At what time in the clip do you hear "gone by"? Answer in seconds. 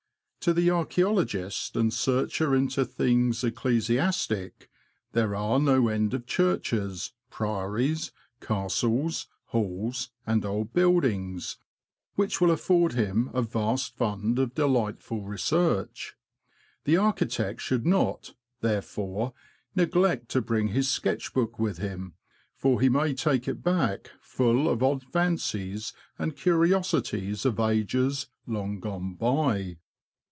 28.79-29.77